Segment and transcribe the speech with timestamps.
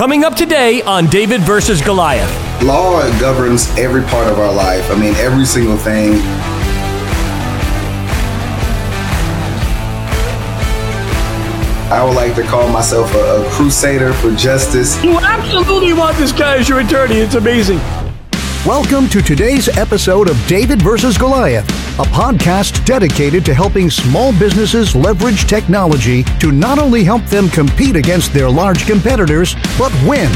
[0.00, 2.62] Coming up today on David versus Goliath.
[2.62, 4.90] Law governs every part of our life.
[4.90, 6.14] I mean, every single thing.
[11.92, 15.04] I would like to call myself a, a crusader for justice.
[15.04, 17.16] You absolutely want this guy as your attorney.
[17.16, 17.78] It's amazing.
[18.66, 21.66] Welcome to today's episode of David versus Goliath,
[21.98, 27.96] a podcast dedicated to helping small businesses leverage technology to not only help them compete
[27.96, 30.30] against their large competitors, but win.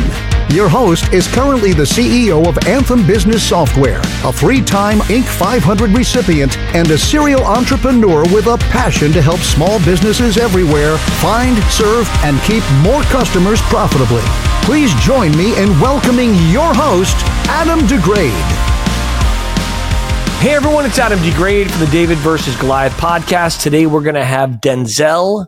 [0.50, 5.25] Your host is currently the CEO of Anthem Business Software, a three time Inc.
[5.25, 11.57] 500 recipient, and a serial entrepreneur with a passion to help small businesses everywhere find,
[11.72, 14.22] serve, and keep more customers profitably.
[14.62, 17.16] Please join me in welcoming your host,
[17.49, 18.30] Adam DeGraide.
[20.40, 23.63] Hey everyone, it's Adam DeGraide for the David versus Goliath podcast.
[23.63, 25.46] Today we're going to have Denzell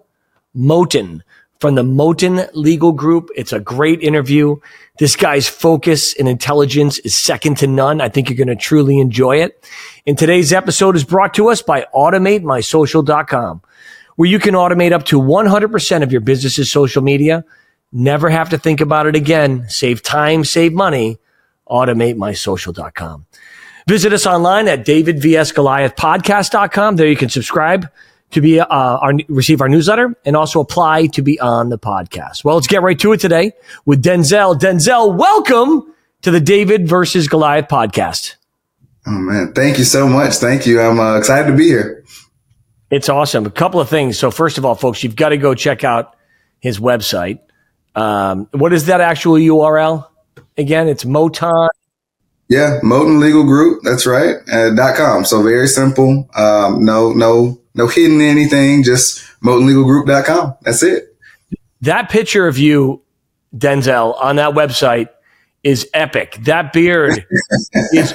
[0.56, 1.20] Moton
[1.60, 3.30] from the Moton Legal Group.
[3.34, 4.56] It's a great interview.
[4.98, 8.00] This guy's focus and intelligence is second to none.
[8.00, 9.68] I think you're going to truly enjoy it.
[10.06, 13.62] And today's episode is brought to us by AutomateMySocial.com,
[14.16, 17.44] where you can automate up to 100% of your business's social media.
[17.92, 19.66] Never have to think about it again.
[19.68, 21.18] Save time, save money.
[21.68, 23.26] AutomateMySocial.com.
[23.88, 26.96] Visit us online at DavidVSGoliathPodcast.com.
[26.96, 27.88] There you can subscribe
[28.30, 32.44] to be uh, our receive our newsletter and also apply to be on the podcast.
[32.44, 33.52] Well, let's get right to it today
[33.84, 34.58] with Denzell.
[34.58, 38.36] Denzell, welcome to the David versus Goliath podcast.
[39.06, 40.34] Oh man, thank you so much.
[40.34, 40.80] Thank you.
[40.80, 42.04] I'm uh, excited to be here.
[42.90, 43.46] It's awesome.
[43.46, 44.18] A couple of things.
[44.18, 46.16] So first of all, folks, you've got to go check out
[46.60, 47.40] his website.
[47.94, 50.06] Um, what is that actual URL
[50.56, 50.88] again?
[50.88, 51.68] It's Moton.
[52.48, 53.82] Yeah, Moton Legal Group.
[53.82, 54.36] That's right.
[54.50, 55.24] Uh, dot com.
[55.24, 56.28] So very simple.
[56.36, 60.54] Um, no, no no hidden anything, just motonlegalgroup.com.
[60.62, 61.16] That's it.
[61.82, 63.02] That picture of you,
[63.54, 65.08] Denzell, on that website
[65.62, 66.36] is epic.
[66.42, 67.26] That beard
[67.92, 68.14] is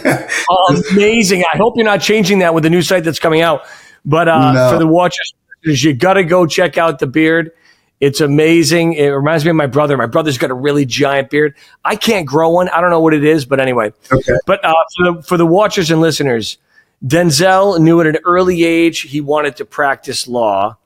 [0.92, 1.44] amazing.
[1.54, 3.62] I hope you're not changing that with the new site that's coming out.
[4.04, 4.72] But uh, no.
[4.72, 5.34] for the watchers,
[5.64, 7.52] you got to go check out the beard.
[8.02, 8.94] It's amazing.
[8.94, 9.96] It reminds me of my brother.
[9.96, 11.56] My brother's got a really giant beard.
[11.86, 12.68] I can't grow one.
[12.70, 13.94] I don't know what it is, but anyway.
[14.12, 14.34] Okay.
[14.48, 16.58] But uh, for, the, for the watchers and listeners,
[17.06, 20.78] Denzell knew at an early age he wanted to practice law.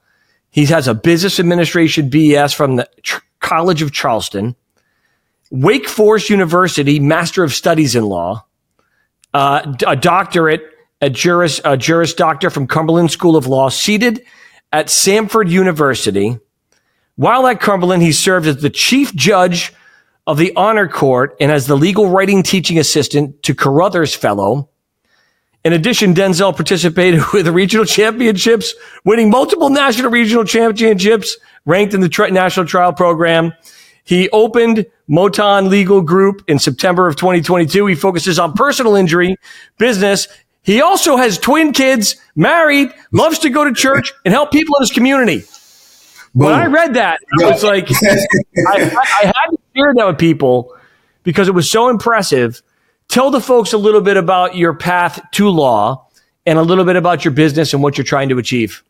[0.51, 4.55] He has a business administration BS from the Ch- College of Charleston,
[5.51, 8.45] Wake Forest University, Master of Studies in Law,
[9.33, 10.63] uh, a doctorate,
[10.99, 14.25] a Juris, a Juris Doctor from Cumberland School of Law, seated
[14.73, 16.39] at Samford University.
[17.15, 19.73] While at Cumberland, he served as the chief judge
[20.27, 24.69] of the honor court and as the legal writing teaching assistant to Carruthers Fellow
[25.65, 28.73] in addition, Denzell participated with the regional championships,
[29.03, 33.51] winning multiple national regional championships, ranked in the tri- national trial program.
[34.03, 37.87] He opened Moton Legal Group in September of 2022.
[37.87, 39.37] He focuses on personal injury,
[39.79, 40.27] business.
[40.61, 44.83] He also has twin kids, married, loves to go to church and help people in
[44.83, 45.45] his community.
[46.35, 46.45] Boom.
[46.45, 50.75] When I read that, I was like, I, I had to share that with people
[51.23, 52.61] because it was so impressive
[53.07, 56.07] Tell the folks a little bit about your path to law
[56.45, 58.83] and a little bit about your business and what you're trying to achieve.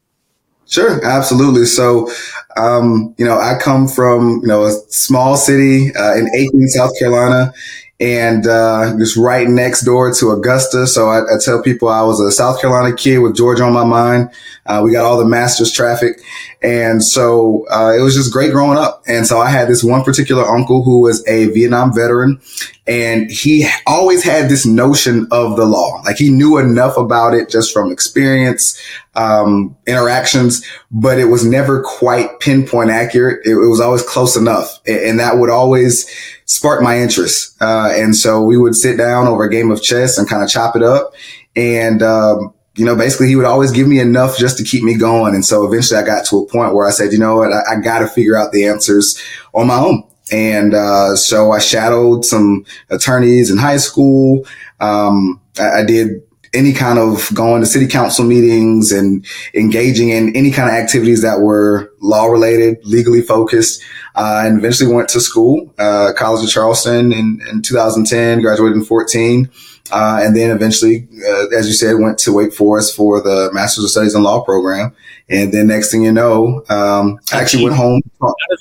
[0.67, 1.65] Sure, absolutely.
[1.65, 2.09] So,
[2.57, 6.97] um, you know, I come from, you know, a small city uh, in Aiken, South
[6.97, 7.53] Carolina,
[7.99, 10.87] and uh, just right next door to Augusta.
[10.87, 13.85] So I, I, tell people I was a South Carolina kid with Georgia on my
[13.85, 14.31] mind.
[14.65, 16.19] Uh, we got all the Masters traffic.
[16.61, 19.03] And so uh, it was just great growing up.
[19.07, 22.41] And so I had this one particular uncle who was a Vietnam veteran
[22.87, 26.01] and he always had this notion of the law.
[26.05, 28.79] Like he knew enough about it just from experience,
[29.15, 33.45] um, interactions, but it was never quite pinpoint accurate.
[33.45, 34.79] It, it was always close enough.
[34.87, 36.09] And that would always
[36.45, 37.59] spark my interest.
[37.59, 40.49] Uh, and so we would sit down over a game of chess and kind of
[40.49, 41.13] chop it up.
[41.55, 44.97] And, um, you know, basically he would always give me enough just to keep me
[44.97, 45.33] going.
[45.33, 47.75] And so eventually I got to a point where I said, you know what, I,
[47.75, 49.21] I got to figure out the answers
[49.53, 50.03] on my own.
[50.31, 54.45] And, uh, so I shadowed some attorneys in high school.
[54.79, 56.21] Um, I, I did
[56.55, 61.21] any kind of going to city council meetings and engaging in any kind of activities
[61.21, 63.83] that were law related, legally focused,
[64.15, 68.85] uh, and eventually went to school, uh, College of Charleston in, in 2010, graduated in
[68.85, 69.49] 14.
[69.91, 73.83] Uh, and then eventually, uh, as you said, went to Wake Forest for the Master's
[73.83, 74.95] of Studies in Law program.
[75.29, 78.01] And then next thing you know, um, I actually went home.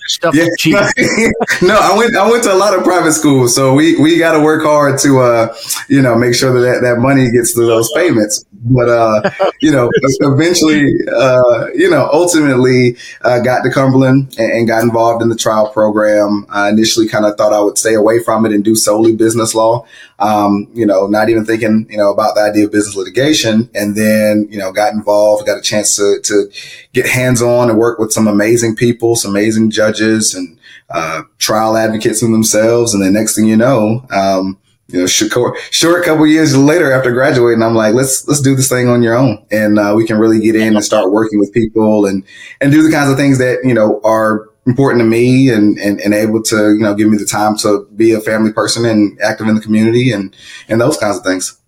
[0.06, 0.44] Stuff yeah.
[1.62, 3.54] no, I went, I went to a lot of private schools.
[3.54, 5.54] So we, we got to work hard to, uh,
[5.88, 8.44] you know, make sure that that money gets to those payments.
[8.64, 9.30] But uh,
[9.60, 9.90] you know,
[10.20, 15.36] eventually, uh, you know, ultimately uh, got to Cumberland and, and, got involved in the
[15.36, 16.46] trial program.
[16.48, 19.54] I initially kind of thought I would stay away from it and do solely business
[19.54, 19.86] law.
[20.18, 23.68] Um, you know, not even thinking, you know, about the idea of business litigation.
[23.74, 26.50] And then, you know, got involved, got a chance to to
[26.94, 30.58] get hands on and work with some amazing people, some amazing judges and
[30.90, 32.94] uh, trial advocates in themselves.
[32.94, 34.58] And then next thing you know, um,
[34.88, 38.68] you know, short, short couple years later after graduating, I'm like, let's, let's do this
[38.68, 39.44] thing on your own.
[39.50, 42.22] And, uh, we can really get in and start working with people and,
[42.60, 46.00] and do the kinds of things that, you know, are important to me and, and,
[46.00, 49.18] and able to, you know, give me the time to be a family person and
[49.22, 50.36] active in the community and,
[50.68, 51.58] and those kinds of things.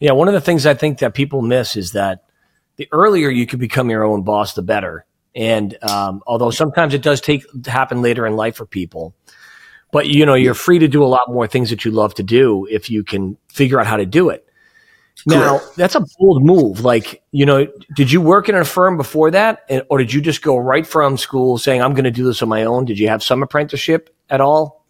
[0.00, 0.12] Yeah.
[0.12, 2.24] One of the things I think that people miss is that
[2.76, 5.06] the earlier you can become your own boss, the better.
[5.34, 9.14] And, um, although sometimes it does take happen later in life for people,
[9.94, 12.24] but you know, you're free to do a lot more things that you love to
[12.24, 14.44] do if you can figure out how to do it.
[15.24, 15.76] Now, Correct.
[15.76, 16.80] that's a bold move.
[16.80, 19.60] Like, you know, did you work in a firm before that?
[19.70, 22.42] And, Or did you just go right from school saying, I'm going to do this
[22.42, 22.86] on my own?
[22.86, 24.84] Did you have some apprenticeship at all?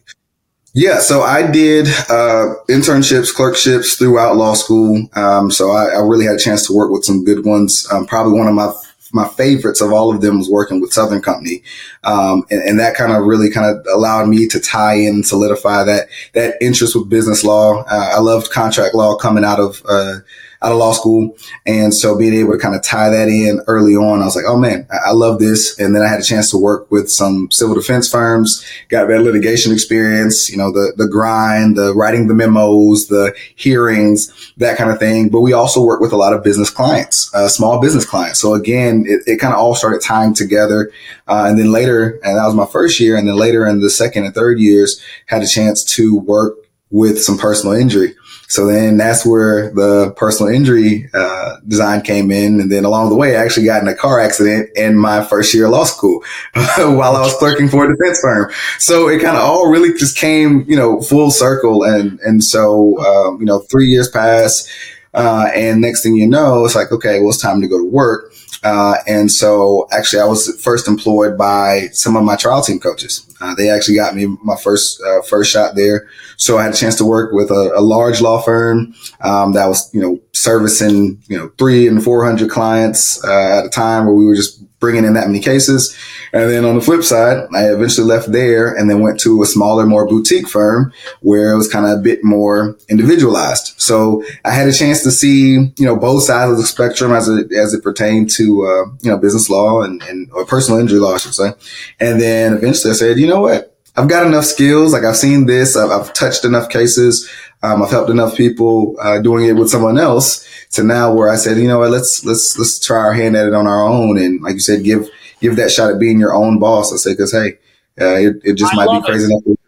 [0.73, 5.07] Yeah, so I did uh, internships, clerkships throughout law school.
[5.15, 7.87] Um, so I, I, really had a chance to work with some good ones.
[7.93, 8.73] Um, probably one of my
[9.15, 11.63] my favorites of all of them was working with Southern Company.
[12.03, 15.27] Um, and, and, that kind of really kind of allowed me to tie in and
[15.27, 17.85] solidify that, that interest with business law.
[17.85, 20.17] Uh, I loved contract law coming out of, uh,
[20.65, 21.37] out of law school.
[21.67, 24.47] And so being able to kind of tie that in early on, I was like,
[24.49, 25.79] oh man, I, I love this.
[25.79, 29.21] And then I had a chance to work with some civil defense firms, got that
[29.21, 34.91] litigation experience, you know, the, the grind, the writing the memos, the hearings, that kind
[34.91, 35.29] of thing.
[35.29, 38.41] But we also work with a lot of business clients, uh, small business clients.
[38.41, 40.91] So again, it, it kind of all started tying together.
[41.29, 43.17] Uh, and then later, and that was my first year.
[43.17, 46.57] And then later in the second and third years, had a chance to work
[46.91, 48.15] with some personal injury.
[48.49, 52.61] So then that's where the personal injury uh, design came in.
[52.61, 55.55] And then along the way, I actually got in a car accident in my first
[55.55, 56.23] year of law school
[56.55, 58.53] while I was clerking for a defense firm.
[58.79, 61.85] So it kind of all really just came, you know, full circle.
[61.85, 64.69] And, and so, um, you know, three years passed.
[65.15, 67.85] Uh, and next thing you know, it's like, okay, well, it's time to go to
[67.85, 68.34] work.
[68.65, 73.27] Uh, and so actually I was first employed by some of my trial team coaches.
[73.41, 76.09] Uh, they actually got me my first, uh, first shot there.
[76.39, 79.67] So I had a chance to work with a, a large law firm, um, that
[79.67, 84.15] was, you know, servicing, you know, three and 400 clients, uh, at a time where
[84.15, 85.97] we were just bringing in that many cases.
[86.35, 89.47] And then on the flip side, I eventually left there and then went to a
[89.47, 90.93] smaller, more boutique firm
[91.23, 93.81] where it was kind of a bit more individualized.
[93.81, 97.29] So I had a chance to see, you know, both sides of the spectrum as
[97.29, 100.99] it, as it pertained to, uh, you know, business law and, and, or personal injury
[100.99, 101.53] law, I should say.
[101.99, 103.74] And then eventually I said, you know what?
[103.97, 104.93] I've got enough skills.
[104.93, 105.77] Like I've seen this.
[105.77, 107.29] I've, I've touched enough cases.
[107.63, 111.37] Um, I've helped enough people, uh, doing it with someone else to now where I
[111.37, 114.19] said, you know what, let's, let's, let's try our hand at it on our own.
[114.19, 115.09] And like you said, give,
[115.41, 116.93] give that shot at being your own boss.
[116.93, 117.55] I say, cause hey,
[117.99, 119.59] uh, it, it just I might be crazy enough.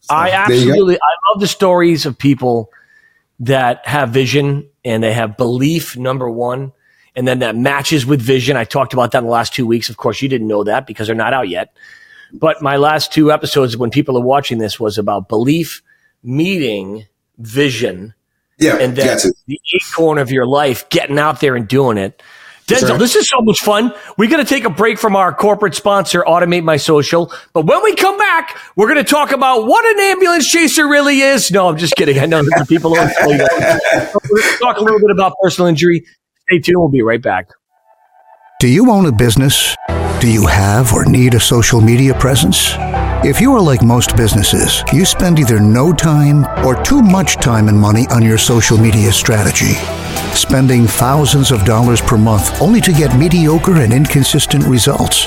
[0.00, 2.70] So, I absolutely, I love the stories of people
[3.40, 6.72] that have vision and they have belief, number one,
[7.14, 8.56] and then that matches with vision.
[8.56, 9.90] I talked about that in the last two weeks.
[9.90, 11.76] Of course, you didn't know that because they're not out yet.
[12.32, 15.82] But my last two episodes, when people are watching this, was about belief
[16.22, 17.06] meeting
[17.38, 18.14] vision.
[18.58, 22.22] Yeah, and then the acorn of your life, getting out there and doing it.
[22.66, 23.92] Denzell, this is so much fun.
[24.16, 27.32] We're going to take a break from our corporate sponsor, Automate My Social.
[27.52, 31.20] But when we come back, we're going to talk about what an ambulance chaser really
[31.20, 31.50] is.
[31.50, 32.20] No, I'm just kidding.
[32.20, 34.12] I know that people don't tell you that.
[34.30, 36.06] We're going to talk a little bit about personal injury.
[36.48, 36.78] Stay tuned.
[36.78, 37.50] We'll be right back.
[38.60, 39.74] Do you own a business?
[40.22, 42.74] Do you have or need a social media presence?
[43.24, 47.66] If you are like most businesses, you spend either no time or too much time
[47.66, 49.72] and money on your social media strategy,
[50.32, 55.26] spending thousands of dollars per month only to get mediocre and inconsistent results.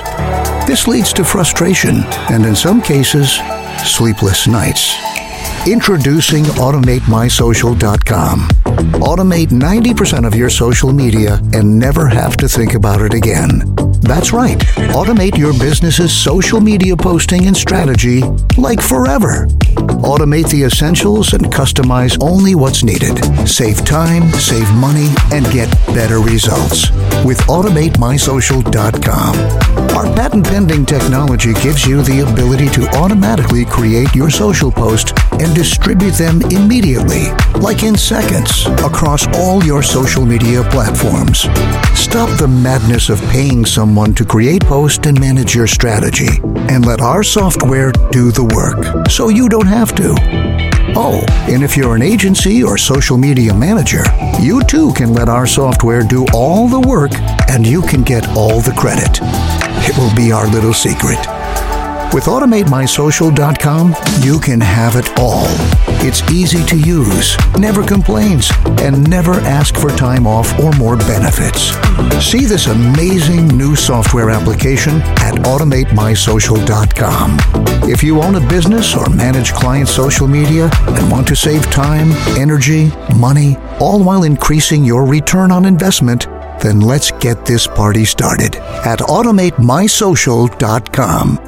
[0.65, 3.41] This leads to frustration and, in some cases,
[3.83, 4.95] sleepless nights.
[5.67, 8.47] Introducing AutomateMySocial.com.
[9.03, 13.84] Automate 90% of your social media and never have to think about it again.
[14.05, 14.59] That's right.
[14.93, 18.21] Automate your business's social media posting and strategy
[18.55, 19.47] like forever.
[20.05, 23.17] Automate the essentials and customize only what's needed.
[23.47, 26.91] Save time, save money, and get better results
[27.25, 29.35] with AutomateMySocial.com.
[29.95, 35.53] Our patent pending technology gives you the ability to automatically create your social post and
[35.55, 41.41] distribute them immediately, like in seconds, across all your social media platforms.
[41.93, 46.39] Stop the madness of paying someone to create, post, and manage your strategy,
[46.69, 50.15] and let our software do the work so you don't have to.
[50.97, 54.03] Oh, and if you're an agency or social media manager,
[54.39, 57.11] you too can let our software do all the work
[57.49, 59.19] and you can get all the credit.
[59.87, 61.34] It will be our little secret.
[62.15, 65.43] With AutomateMySocial.com, you can have it all.
[65.99, 71.73] It's easy to use, never complains, and never ask for time off or more benefits.
[72.25, 77.37] See this amazing new software application at AutomateMySocial.com.
[77.89, 82.13] If you own a business or manage client social media and want to save time,
[82.39, 86.27] energy, money, all while increasing your return on investment,
[86.61, 91.44] then let's get this party started at AutomateMySocial.com.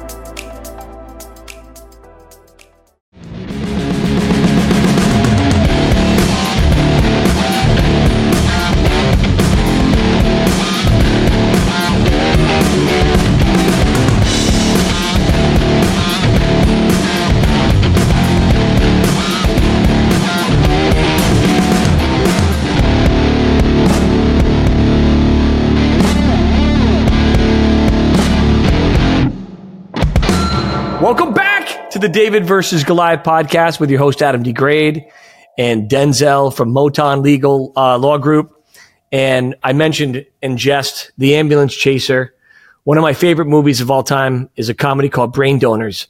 [32.08, 35.10] the David versus Goliath podcast with your host Adam DeGraide
[35.58, 38.64] and Denzell from Moton Legal uh, Law Group.
[39.12, 42.34] And I mentioned in jest the Ambulance Chaser.
[42.84, 46.08] One of my favorite movies of all time is a comedy called Brain Donors.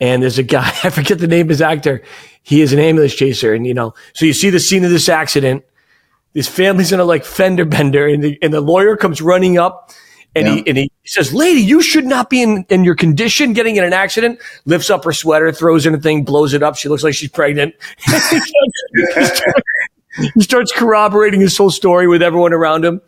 [0.00, 2.02] And there's a guy I forget the name of his actor.
[2.42, 5.10] He is an ambulance chaser, and you know, so you see the scene of this
[5.10, 5.62] accident.
[6.32, 9.92] This family's in a like fender bender, and the, and the lawyer comes running up
[10.34, 10.54] and yeah.
[10.54, 13.84] he and he says, "Lady, you should not be in, in your condition getting in
[13.84, 16.76] an accident." Lifts up her sweater, throws in a thing, blows it up.
[16.76, 17.74] She looks like she's pregnant.
[17.98, 19.42] he, starts,
[20.34, 23.00] he, starts, corroborating his whole story with everyone around him.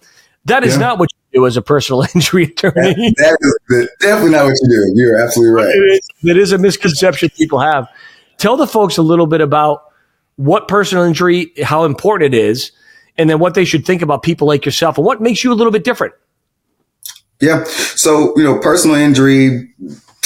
[0.44, 0.80] That is yeah.
[0.80, 2.74] not what you do as a personal injury attorney.
[3.16, 4.92] that, that is definitely not what you do.
[5.00, 5.74] You're absolutely right.
[5.74, 7.88] It is, it is a misconception people have.
[8.38, 9.82] Tell the folks a little bit about
[10.36, 12.70] what personal injury, how important it is,
[13.18, 15.54] and then what they should think about people like yourself, and what makes you a
[15.54, 16.14] little bit different.
[17.40, 17.64] Yeah.
[17.64, 19.68] So, you know, personal injury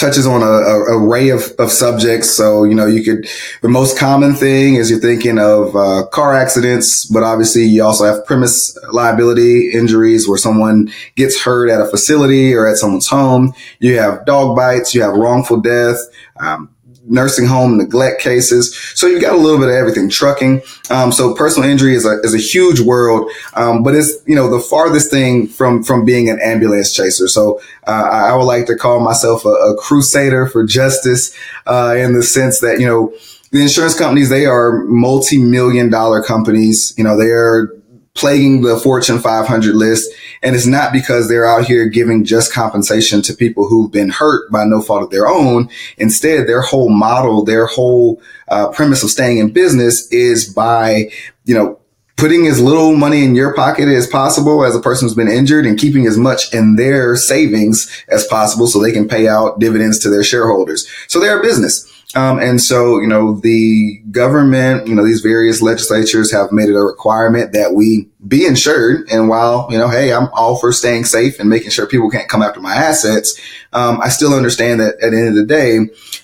[0.00, 2.30] touches on a, a, array of, of subjects.
[2.30, 3.28] So, you know, you could,
[3.60, 8.04] the most common thing is you're thinking of uh, car accidents, but obviously you also
[8.04, 13.52] have premise liability injuries where someone gets hurt at a facility or at someone's home.
[13.78, 15.98] You have dog bites, you have wrongful death,
[16.38, 16.74] um,
[17.10, 18.74] nursing home neglect cases.
[18.94, 20.08] So you've got a little bit of everything.
[20.08, 20.62] Trucking.
[20.90, 24.48] Um, so personal injury is a is a huge world, um, but it's you know
[24.48, 27.28] the farthest thing from from being an ambulance chaser.
[27.28, 31.34] So uh, I would like to call myself a, a crusader for justice
[31.66, 33.12] uh, in the sense that you know
[33.50, 36.94] the insurance companies they are multi-million dollar companies.
[36.96, 37.74] You know they are
[38.14, 40.10] plaguing the Fortune 500 list.
[40.42, 44.50] And it's not because they're out here giving just compensation to people who've been hurt
[44.50, 45.68] by no fault of their own.
[45.96, 51.10] Instead, their whole model, their whole uh, premise of staying in business is by,
[51.44, 51.78] you know,
[52.20, 55.64] putting as little money in your pocket as possible as a person who's been injured
[55.64, 59.98] and keeping as much in their savings as possible so they can pay out dividends
[59.98, 60.86] to their shareholders.
[61.08, 61.89] So they're a business.
[62.16, 66.74] Um, and so, you know, the government, you know, these various legislatures have made it
[66.74, 69.08] a requirement that we be insured.
[69.10, 72.28] And while, you know, hey, I'm all for staying safe and making sure people can't
[72.28, 73.40] come after my assets,
[73.72, 75.78] um, I still understand that at the end of the day,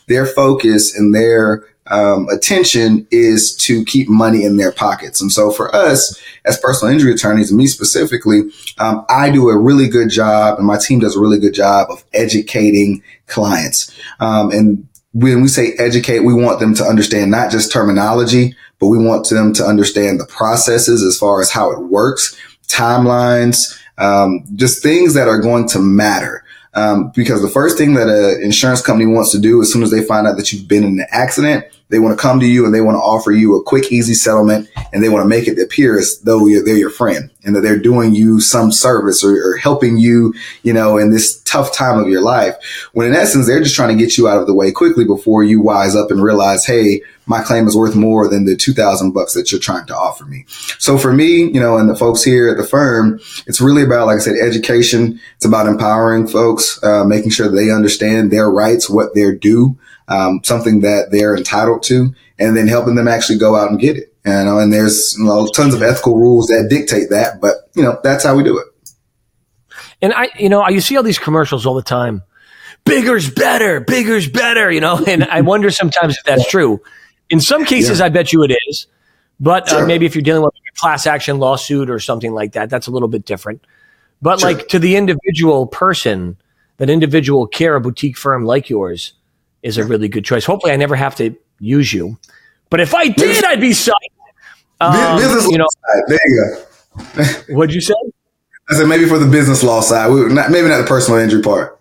[0.09, 5.21] their focus and their um, attention is to keep money in their pockets.
[5.21, 9.89] And so for us as personal injury attorneys, me specifically, um, I do a really
[9.89, 13.97] good job and my team does a really good job of educating clients.
[14.19, 18.89] Um, and when we say educate, we want them to understand not just terminology, but
[18.89, 24.45] we want them to understand the processes as far as how it works, timelines, um,
[24.57, 26.45] just things that are going to matter.
[26.75, 29.91] Um, because the first thing that an insurance company wants to do as soon as
[29.91, 32.65] they find out that you've been in an accident they want to come to you
[32.65, 35.47] and they want to offer you a quick, easy settlement and they want to make
[35.47, 39.53] it appear as though they're your friend and that they're doing you some service or,
[39.53, 42.55] or, helping you, you know, in this tough time of your life.
[42.93, 45.45] When in essence, they're just trying to get you out of the way quickly before
[45.45, 49.35] you wise up and realize, Hey, my claim is worth more than the 2000 bucks
[49.35, 50.45] that you're trying to offer me.
[50.79, 54.07] So for me, you know, and the folks here at the firm, it's really about,
[54.07, 55.21] like I said, education.
[55.37, 59.77] It's about empowering folks, uh, making sure they understand their rights, what they're due
[60.09, 63.97] um, something that they're entitled to, and then helping them actually go out and get
[63.97, 64.13] it.
[64.25, 67.83] You know, and there's you know, tons of ethical rules that dictate that, but you
[67.83, 68.67] know, that's how we do it.
[70.03, 72.23] And I, you know, you see all these commercials all the time.
[72.85, 76.81] Bigger's better, bigger's better, you know, and I wonder sometimes if that's true.
[77.31, 78.07] In some cases, Yeah.
[78.07, 78.87] I bet you it is.
[79.39, 82.71] But uh, maybe if you're dealing with a class action lawsuit or something like that,
[82.71, 83.65] that's a little bit different.
[84.23, 84.53] But Sure.
[84.53, 86.37] like to the individual person,
[86.79, 89.13] that individual care, a boutique firm like yours
[89.63, 90.45] is a really good choice.
[90.45, 92.19] Hopefully, I never have to use you.
[92.71, 93.93] But if I did, I'd be psyched.
[94.81, 96.03] Um, business you know, law side.
[96.09, 96.57] There you
[97.49, 97.55] go.
[97.55, 97.95] what'd you say?
[98.69, 101.43] I said maybe for the business law side, we, not, maybe not the personal injury
[101.43, 101.81] part.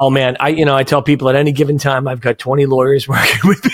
[0.00, 2.66] Oh man, I you know I tell people at any given time I've got 20
[2.66, 3.70] lawyers working with me.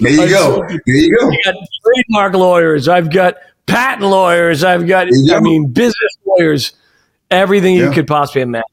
[0.00, 0.62] There you go.
[0.68, 1.26] There you go.
[1.26, 6.72] I've got trademark lawyers, I've got patent lawyers, I've got I mean business lawyers,
[7.30, 8.64] everything you could possibly imagine.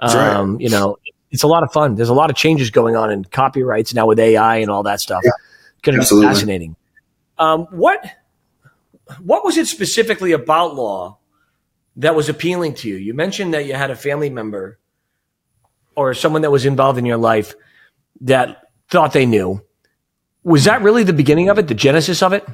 [0.00, 0.14] Right.
[0.14, 0.98] Um, you know,
[1.30, 1.94] it's a lot of fun.
[1.94, 5.00] There's a lot of changes going on in copyrights now with AI and all that
[5.00, 5.22] stuff.
[5.24, 5.30] Yeah.
[5.72, 6.76] It's going to be fascinating.
[7.38, 8.04] Um, what
[9.20, 11.18] what was it specifically about law
[11.96, 12.96] that was appealing to you?
[12.96, 14.78] You mentioned that you had a family member
[15.94, 17.54] or someone that was involved in your life
[18.22, 19.62] that thought they knew.
[20.42, 22.46] Was that really the beginning of it, the genesis of it?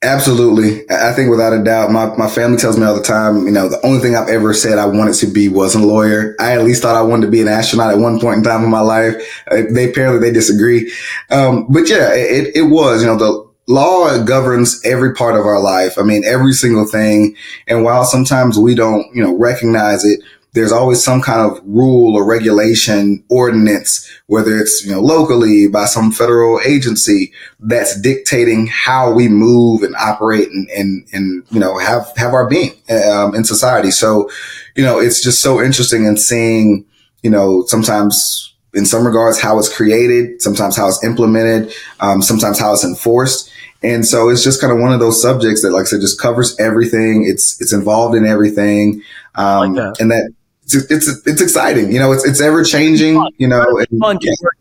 [0.00, 0.88] Absolutely.
[0.90, 3.68] I think without a doubt, my, my family tells me all the time, you know,
[3.68, 6.36] the only thing I've ever said I wanted to be wasn't a lawyer.
[6.38, 8.62] I at least thought I wanted to be an astronaut at one point in time
[8.62, 9.16] in my life.
[9.50, 10.92] Uh, They apparently they disagree.
[11.30, 15.60] Um, but yeah, it, it was, you know, the law governs every part of our
[15.60, 15.98] life.
[15.98, 17.34] I mean, every single thing.
[17.66, 20.20] And while sometimes we don't, you know, recognize it,
[20.54, 25.84] there's always some kind of rule or regulation ordinance, whether it's, you know, locally by
[25.84, 31.78] some federal agency that's dictating how we move and operate and, and, and, you know,
[31.78, 33.90] have, have our being, um, in society.
[33.90, 34.30] So,
[34.74, 36.86] you know, it's just so interesting in seeing,
[37.22, 42.58] you know, sometimes in some regards how it's created, sometimes how it's implemented, um, sometimes
[42.58, 43.50] how it's enforced.
[43.82, 46.20] And so it's just kind of one of those subjects that, like I said, just
[46.20, 47.26] covers everything.
[47.26, 49.02] It's, it's involved in everything.
[49.36, 50.00] Um, like that.
[50.00, 50.32] and that
[50.74, 51.92] it's, it's, it's exciting.
[51.92, 54.56] You know, it's, it's ever changing, you know, and- work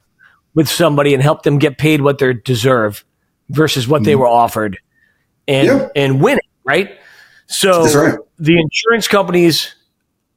[0.53, 3.05] with somebody and help them get paid what they deserve
[3.49, 4.21] versus what they mm-hmm.
[4.21, 4.79] were offered
[5.47, 5.87] and Yeah.
[5.95, 6.97] and win it, right?
[7.47, 8.19] So right.
[8.39, 9.75] the insurance companies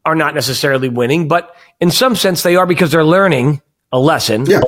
[0.05, 3.63] are not necessarily winning, but in some sense they are because they're learning
[3.93, 4.47] a lesson.
[4.47, 4.61] Yeah.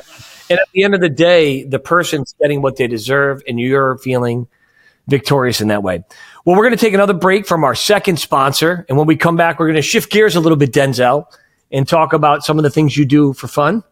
[0.49, 3.97] And at the end of the day, the person's getting what they deserve and you're
[3.99, 4.47] feeling
[5.07, 6.03] victorious in that way.
[6.45, 8.85] Well, we're going to take another break from our second sponsor.
[8.89, 11.25] And when we come back, we're going to shift gears a little bit, Denzell,
[11.71, 13.83] and talk about some of the things you do for fun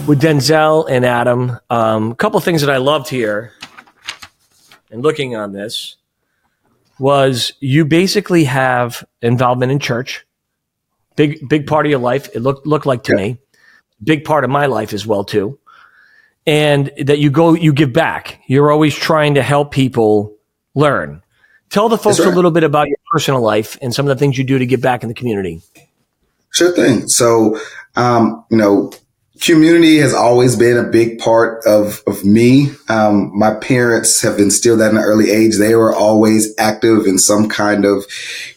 [0.07, 1.59] with Denzell and Adam.
[1.69, 3.51] Um, a couple things that I loved here
[4.89, 5.97] and looking on this
[6.97, 10.25] was you basically have involvement in church.
[11.17, 12.29] Big big part of your life.
[12.33, 13.39] It looked looked like to me.
[14.01, 15.59] Big part of my life as well too.
[16.47, 18.39] And that you go you give back.
[18.47, 20.37] You're always trying to help people
[20.73, 21.21] learn.
[21.69, 24.19] Tell the folks That's a little bit about your personal life and some of the
[24.19, 25.63] things you do to give back in the community.
[26.51, 27.07] Sure thing.
[27.07, 27.59] So,
[27.99, 28.91] um, you know,
[29.41, 32.69] community has always been a big part of, of me.
[32.89, 35.57] Um, my parents have instilled that in an early age.
[35.57, 38.05] They were always active in some kind of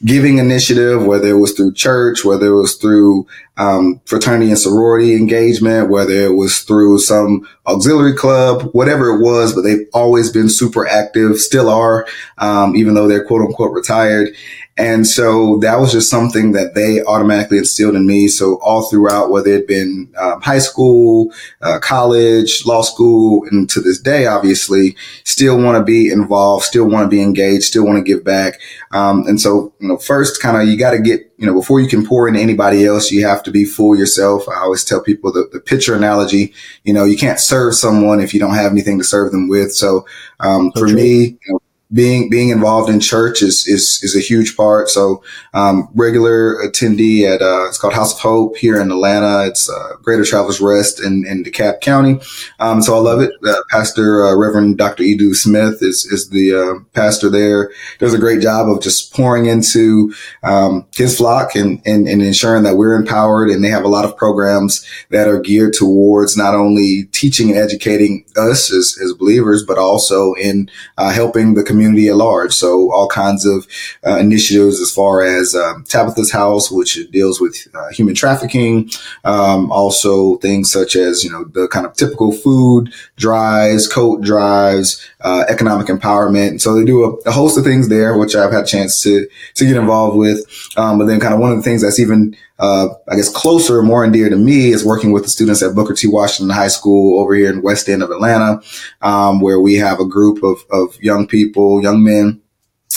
[0.05, 3.26] giving initiative, whether it was through church, whether it was through
[3.57, 9.55] um, fraternity and sorority engagement, whether it was through some auxiliary club, whatever it was,
[9.55, 12.07] but they've always been super active, still are,
[12.38, 14.31] um, even though they're quote unquote retired.
[14.78, 18.26] And so that was just something that they automatically instilled in me.
[18.28, 21.30] So all throughout, whether it been um, high school,
[21.61, 26.88] uh, college, law school, and to this day, obviously, still want to be involved, still
[26.88, 28.61] want to be engaged, still want to give back.
[28.92, 31.80] Um, and so, you know, first kind of, you got to get, you know, before
[31.80, 34.48] you can pour into anybody else, you have to be full yourself.
[34.48, 36.54] I always tell people the, the pitcher analogy,
[36.85, 39.74] you know, you can't serve someone if you don't have anything to serve them with.
[39.74, 40.06] So,
[40.40, 40.96] um, for true.
[40.96, 44.88] me, you know, being being involved in church is is is a huge part.
[44.88, 49.46] So um, regular attendee at uh, it's called House of Hope here in Atlanta.
[49.46, 52.18] It's uh, Greater Travelers Rest in, in DeKalb County.
[52.61, 53.33] Um, so I love it.
[53.44, 55.02] Uh, pastor uh, Reverend Dr.
[55.02, 57.70] Edu Smith is is the uh, pastor there.
[57.98, 62.62] Does a great job of just pouring into um, his flock and, and and ensuring
[62.62, 63.50] that we're empowered.
[63.50, 67.59] And they have a lot of programs that are geared towards not only teaching and
[67.59, 72.53] educating us as as believers, but also in uh, helping the community community at large.
[72.53, 73.66] So all kinds of
[74.07, 78.90] uh, initiatives as far as um, Tabitha's House, which deals with uh, human trafficking.
[79.25, 85.05] Um, also things such as, you know, the kind of typical food drives, coat drives,
[85.21, 86.61] uh, economic empowerment.
[86.61, 89.27] So they do a, a, host of things there, which I've had a chance to,
[89.55, 90.40] to get involved with.
[90.77, 93.83] Um, but then kind of one of the things that's even uh, I guess closer,
[93.83, 96.07] more and dear to me is working with the students at Booker T.
[96.07, 98.62] Washington High School over here in West End of Atlanta,
[99.01, 102.40] um, where we have a group of, of young people, young men,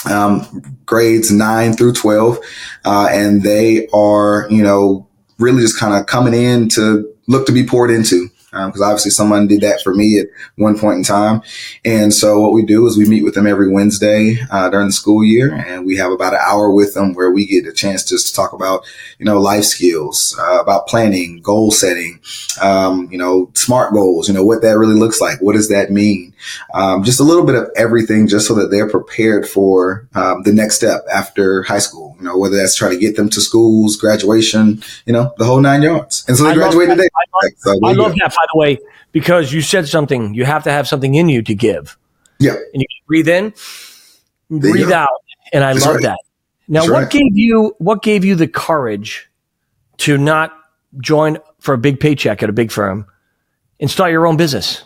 [0.08, 2.38] um, grades nine through 12.
[2.86, 7.52] Uh, and they are, you know, really just kind of coming in to look to
[7.52, 11.04] be poured into because um, obviously someone did that for me at one point in
[11.04, 11.42] time.
[11.84, 14.94] And so what we do is we meet with them every Wednesday uh, during the
[14.94, 18.04] school year, and we have about an hour with them where we get a chance
[18.04, 18.86] just to talk about,
[19.20, 22.22] you know, life skills, uh, about planning, goal setting,
[22.62, 25.42] um, you know, smart goals, you know, what that really looks like.
[25.42, 26.34] What does that mean?
[26.74, 30.54] Um, just a little bit of everything just so that they're prepared for um, the
[30.54, 33.98] next step after high school, you know, whether that's trying to get them to schools,
[33.98, 36.26] graduation, you know, the whole nine yards.
[36.28, 37.08] And so they graduate today.
[37.16, 38.78] I love, so I love that, by the way,
[39.12, 41.98] because you said something, you have to have something in you to give.
[42.40, 42.54] Yeah.
[42.74, 43.54] And you breathe in,
[44.50, 45.10] breathe out.
[45.54, 46.04] And I that's love right.
[46.04, 46.20] that.
[46.68, 47.12] Now, that's what right.
[47.12, 49.30] gave you, what gave you the courage
[49.98, 50.52] to not
[51.00, 53.06] join for a big paycheck at a big firm
[53.80, 54.84] and start your own business?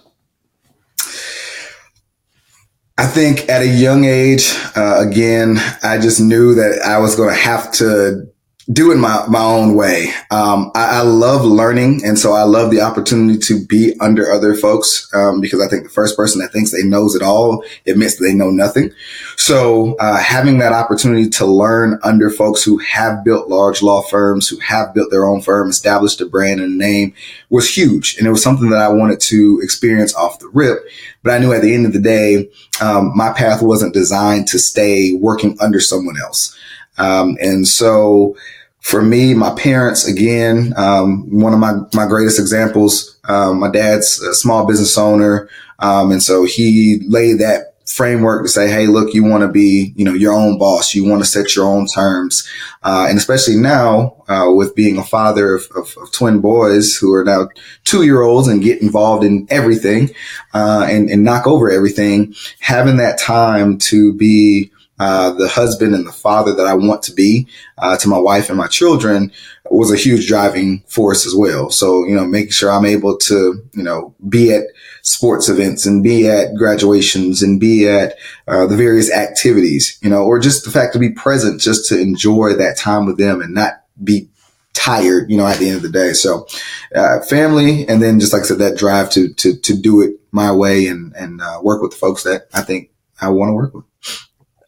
[3.00, 7.30] I think at a young age, uh, again, I just knew that I was going
[7.30, 8.29] to have to
[8.72, 10.12] do it my, my own way.
[10.30, 12.02] Um, I, I, love learning.
[12.06, 15.84] And so I love the opportunity to be under other folks, um, because I think
[15.84, 18.92] the first person that thinks they knows it all admits they know nothing.
[19.38, 24.48] So, uh, having that opportunity to learn under folks who have built large law firms,
[24.48, 27.16] who have built their own firm, established a brand and a name
[27.50, 28.18] was huge.
[28.18, 30.78] And it was something that I wanted to experience off the rip.
[31.24, 32.52] But I knew at the end of the day,
[32.82, 36.56] um, my path wasn't designed to stay working under someone else.
[37.00, 38.36] Um, and so,
[38.82, 44.22] for me, my parents, again, um, one of my, my greatest examples, um, my dad's
[44.22, 45.50] a small business owner.
[45.80, 49.94] Um, and so he laid that framework to say, Hey, look, you want to be,
[49.96, 50.94] you know, your own boss.
[50.94, 52.48] You want to set your own terms.
[52.84, 57.14] Uh, and especially now, uh, with being a father of, of, of, twin boys who
[57.14, 57.50] are now
[57.84, 60.12] two year olds and get involved in everything,
[60.54, 66.06] uh, and, and knock over everything, having that time to be, uh, the husband and
[66.06, 69.32] the father that I want to be uh, to my wife and my children
[69.72, 71.70] was a huge driving force as well.
[71.70, 74.64] So, you know, making sure I'm able to, you know, be at
[75.02, 78.16] sports events and be at graduations and be at
[78.48, 82.00] uh, the various activities, you know, or just the fact to be present just to
[82.00, 84.30] enjoy that time with them and not be
[84.74, 86.14] tired, you know, at the end of the day.
[86.14, 86.46] So,
[86.94, 90.20] uh, family, and then just like I said, that drive to to to do it
[90.32, 93.54] my way and and uh, work with the folks that I think I want to
[93.54, 93.89] work with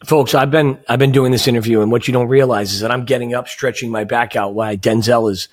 [0.06, 2.92] folks, I've been I've been doing this interview, and what you don't realize is that
[2.92, 5.48] I'm getting up, stretching my back out while Denzell is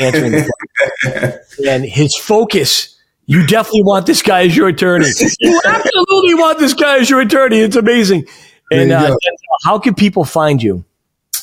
[0.00, 2.96] answering the and his focus.
[3.26, 5.06] You definitely want this guy as your attorney.
[5.38, 7.60] You absolutely want this guy as your attorney.
[7.60, 8.26] It's amazing.
[8.72, 9.16] And uh, Denzell,
[9.64, 10.84] how can people find you?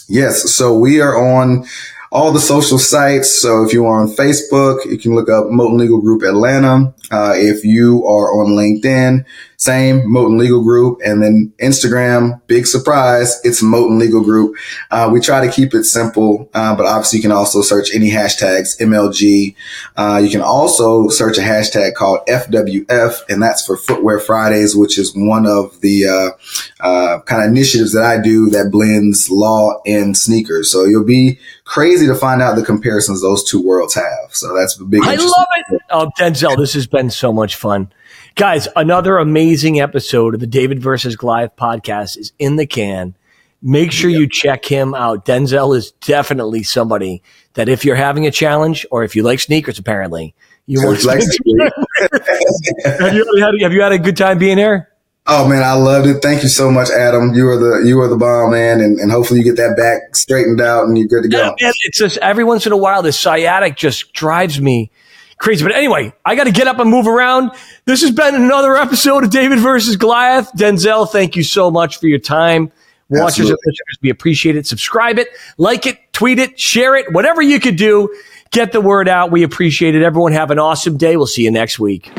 [0.09, 1.65] Yes, so we are on
[2.11, 3.41] all the social sites.
[3.41, 6.93] So if you are on Facebook, you can look up Moton Legal Group Atlanta.
[7.09, 9.25] Uh, if you are on LinkedIn,
[9.57, 10.99] same Moton Legal Group.
[11.03, 14.55] And then Instagram, big surprise, it's Moton Legal Group.
[14.91, 18.09] Uh, we try to keep it simple, uh, but obviously you can also search any
[18.09, 19.55] hashtags, MLG.
[19.95, 24.97] Uh, you can also search a hashtag called FWF, and that's for Footwear Fridays, which
[24.97, 29.81] is one of the uh, uh, kind of initiatives that I do that blends law
[29.85, 30.69] and sneakers.
[30.71, 34.31] So you'll be crazy to find out the comparisons those two worlds have.
[34.31, 35.01] So that's a big.
[35.03, 35.81] I love it.
[35.89, 37.91] Oh, Denzell, this has been so much fun.
[38.35, 43.15] Guys, another amazing episode of the David versus Goliath podcast is in the can.
[43.61, 45.25] Make sure you check him out.
[45.25, 47.23] Denzell is definitely somebody
[47.55, 50.35] that if you're having a challenge or if you like sneakers, apparently
[50.67, 51.09] you want to.
[52.85, 54.89] have, you had, have you had a good time being here?
[55.29, 56.21] Oh man, I loved it.
[56.21, 57.33] Thank you so much, Adam.
[57.33, 60.15] You are the you are the bomb, man, and, and hopefully you get that back
[60.15, 61.37] straightened out and you're good to go.
[61.37, 64.89] Yeah, man, it's just every once in a while this sciatic just drives me
[65.37, 65.65] crazy.
[65.65, 67.51] But anyway, I got to get up and move around.
[67.85, 70.49] This has been another episode of David versus Goliath.
[70.55, 72.71] Denzell, thank you so much for your time.
[73.09, 74.67] Watchers and listeners, we appreciate it.
[74.67, 78.13] Subscribe it, like it, tweet it, share it, whatever you could do.
[78.51, 79.31] Get the word out.
[79.31, 80.03] We appreciate it.
[80.03, 81.17] Everyone have an awesome day.
[81.17, 82.11] We'll see you next week.